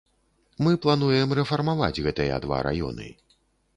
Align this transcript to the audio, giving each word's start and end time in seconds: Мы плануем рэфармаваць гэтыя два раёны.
Мы 0.67 0.71
плануем 0.85 1.35
рэфармаваць 1.39 2.01
гэтыя 2.09 2.41
два 2.47 2.57
раёны. 2.69 3.07